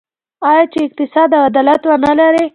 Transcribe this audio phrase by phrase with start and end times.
[0.49, 2.45] آیا چې اقتصاد او عدالت ونلري؟